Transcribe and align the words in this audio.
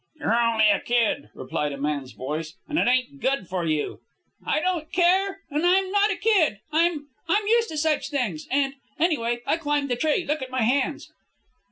"You're 0.15 0.33
only 0.33 0.67
a 0.71 0.79
kid," 0.79 1.29
replied 1.35 1.71
a 1.73 1.77
man's 1.77 2.13
voice, 2.13 2.55
"and 2.67 2.79
it 2.79 2.87
ain't 2.87 3.21
good 3.21 3.47
for 3.47 3.65
you." 3.67 3.99
"I 4.43 4.59
don't 4.59 4.91
care, 4.91 5.41
and 5.51 5.63
I'm 5.63 5.91
not 5.91 6.09
a 6.09 6.15
kid. 6.15 6.57
I'm 6.71 7.09
I'm 7.29 7.45
used 7.45 7.69
to 7.69 7.77
such 7.77 8.09
things. 8.09 8.47
And, 8.49 8.73
anyway, 8.97 9.41
I 9.45 9.57
climbed 9.57 9.91
the 9.91 9.95
tree. 9.95 10.25
Look 10.25 10.41
at 10.41 10.49
my 10.49 10.63
hands." 10.63 11.11